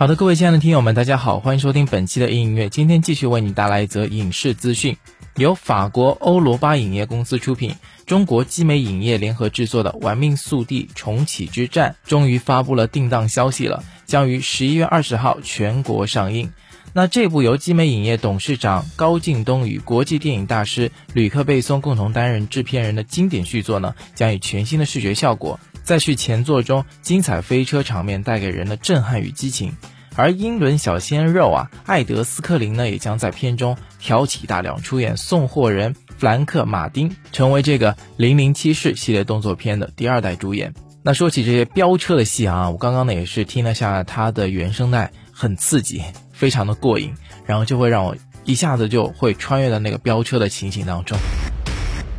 [0.00, 2.70] 好的，各位亲爱的听友们，大家好，欢迎收听本期的音乐。
[2.70, 4.96] 今天继续为你带来一则影视资讯，
[5.36, 7.74] 由法国欧罗巴影业公司出品，
[8.06, 16.50] 中国基美影业联合制作的《玩命速递：重启之战》终于发布了定档消息了，将于十一月二十号全国上映。
[16.94, 25.60] 那这部由基美影业董事长高敬东与国际电影大师吕克贝松共同担任制片人的经典续作呢，将以全新的视觉效果。
[25.90, 29.76] 再续前作中精彩飞车场面带给人的震撼与激情，
[30.14, 40.72] 而英伦小鲜肉啊，艾德斯克林呢，也将在片中挑起大梁，出演送货人弗兰克马丁，成为这个《零零七式》系列动作片的第二代主演。
[41.02, 47.12] 那说起这些飙车的戏啊，我刚刚呢也是听了下他的原声带，很刺激，非常的过瘾，
[47.44, 51.18] 然后就会让我一下子就会穿越到那个飙车的情景当中。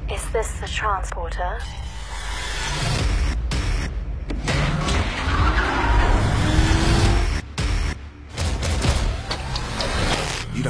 [0.10, 1.56] Is this the transporter?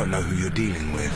[0.00, 1.12] don't know who you're dealing with.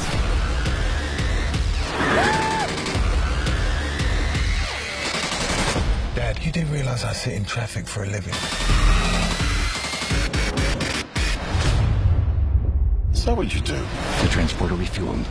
[6.15, 8.35] Dad, you do realize I sit in traffic for a living.
[13.13, 13.77] Is that what you do?
[14.23, 15.25] The transporter refueled.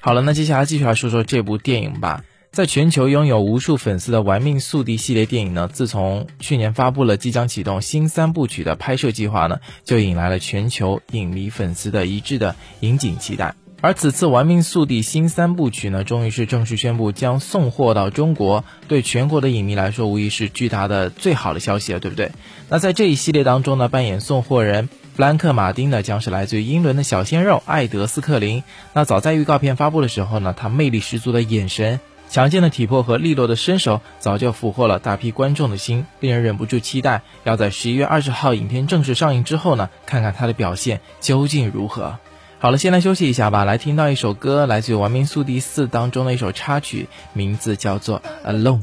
[0.00, 2.22] 好了，那接下来继续来说说这部电影吧。
[2.57, 13.53] 在全球拥有无数粉丝的《玩命速递》系列电影呢，自从去年发布了即将启动新三部曲的拍摄计划呢，就引来了全球影迷粉丝的一致的引颈期待。
[13.79, 22.31] 而此次《玩命速递》新三部曲呢，终于是正式宣布将送货到中国，对全国的影迷来说，无疑是巨大的最好的消息了，对不对？
[22.69, 28.63] 那在这一系列当中呢，扮演送货人弗兰克·马丁的将是来自于英伦的小鲜肉艾德斯克林。
[28.93, 31.99] 那早在预告片发布的时候呢，他魅力十足的眼神。
[32.29, 42.17] 强健的体魄和利落的身手早就俘获了大批观众的心，令人忍不住期待要在十一月二十号影片正式上映之后呢，看看他的表现究竟如何。
[42.59, 48.21] 好了，先来休息一下吧，来听到一首歌，来自于《亡命速递四》当中的一首插曲，名字叫做
[48.51, 48.79] 《Alone》。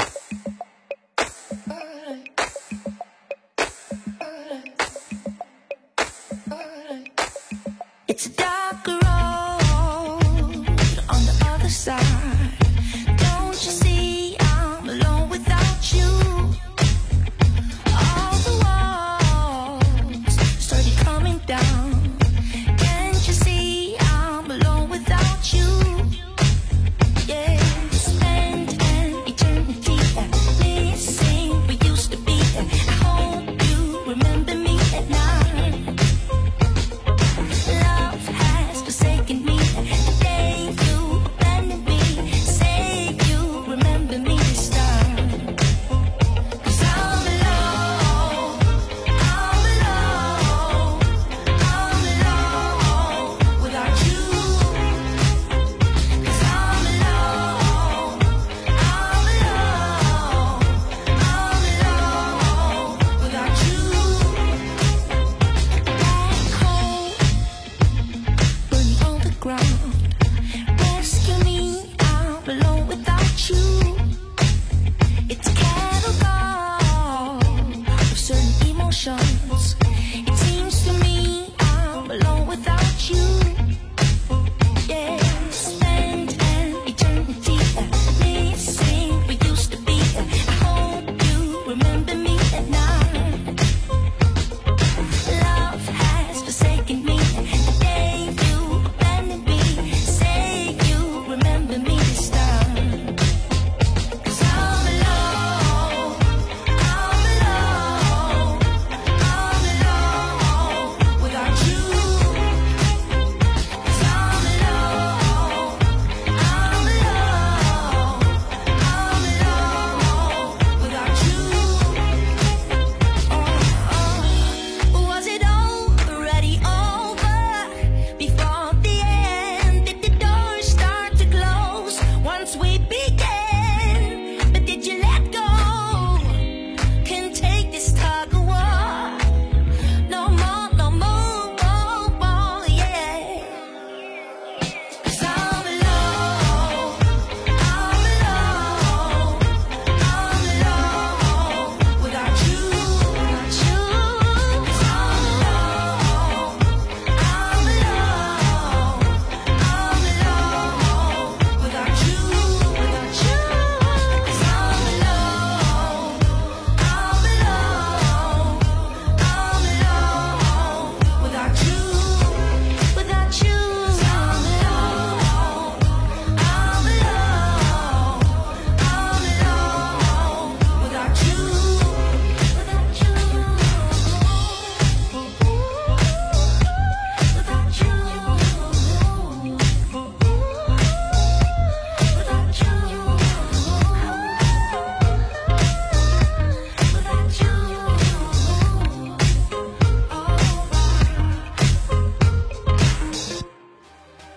[73.50, 73.84] you.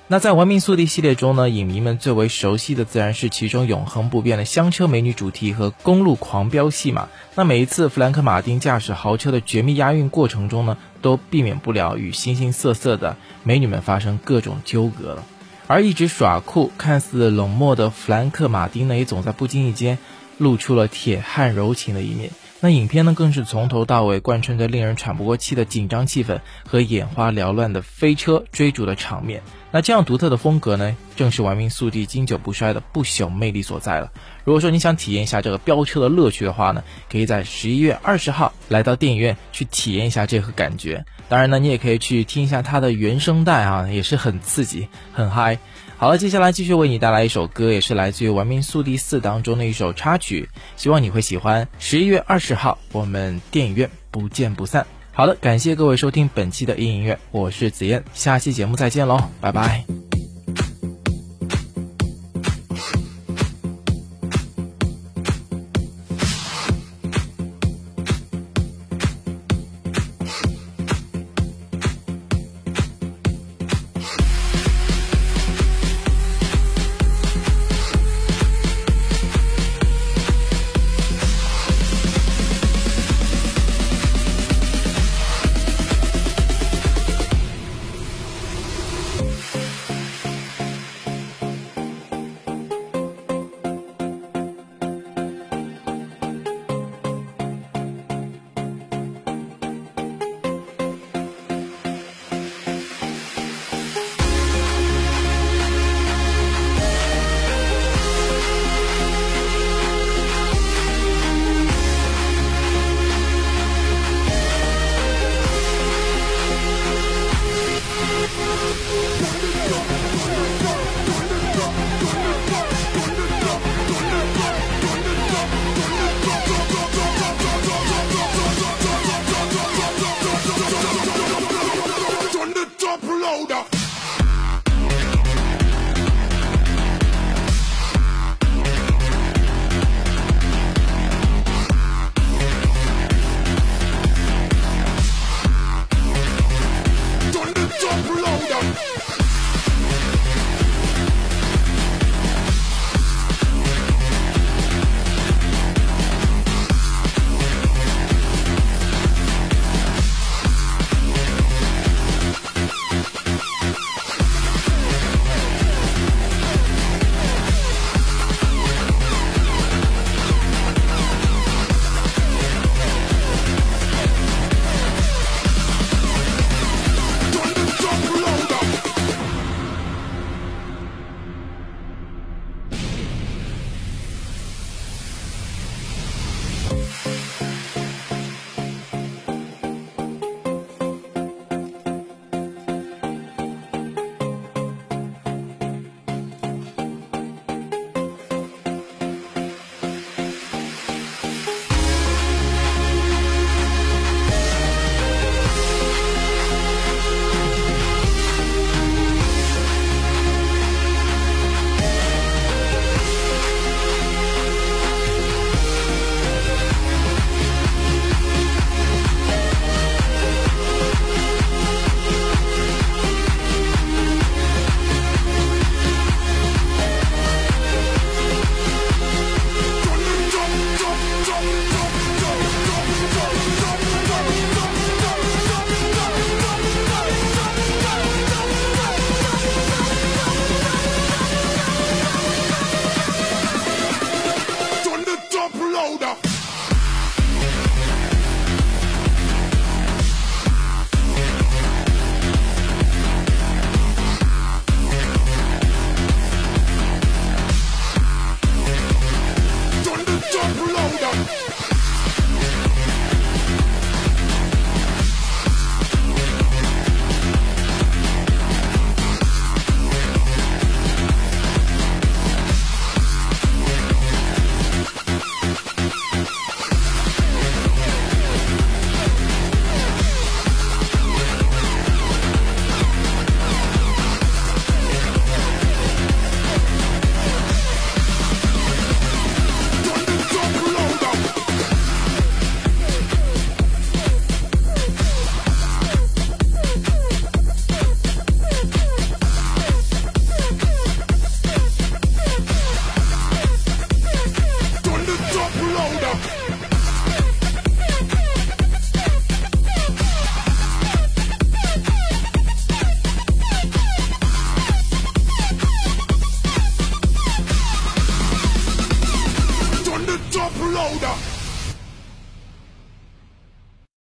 [0.10, 7.10] 那在玩命速递系列中呢，影迷们最为熟悉的自然是其中永恒不变的香车美女主题和公路狂飙戏码。
[7.36, 15.26] 那每一次弗兰克·马丁驾驶豪车的绝密押运过程中呢，都避免不了与形形色色的美女们发生各种纠葛了。
[15.68, 19.98] 而一直耍酷、看似冷漠的弗兰克·马丁呢，也总在不经意间
[20.38, 22.32] 露出了铁汉柔情的一面。
[22.62, 29.44] 那影片呢，更是从头到尾贯穿着令人喘不过气的紧张气氛和眼花缭乱的飞车追逐的场面。
[29.72, 34.12] 那这样独特的风格呢，正是玩命速递经久不衰的不朽魅力所在了。
[34.46, 41.06] 如果说你想体验一下这个飙车的乐趣的话呢，可以在十一月二十号来到电影院去体验一下这个感觉。
[41.28, 45.60] 当然呢，你也可以去听一下它的原声带啊，也是很刺激、很嗨。
[45.98, 51.68] 好了，接下来继续为你带来一首歌，也是来自于《玩命速递四》当中的一首插曲，希望你会喜欢。
[51.80, 54.86] 十一月二十号，我们电影院不见不散。
[55.18, 59.97] 好的，感谢各位收听本期的音乐，我是子燕，下期节目再见喽，拜拜。